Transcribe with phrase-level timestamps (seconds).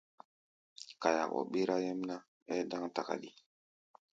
[1.01, 2.15] Kaya ɔ́ ɓérá nyɛ́mná,
[2.51, 3.29] ɛ́ɛ́ dáŋ takáɗi.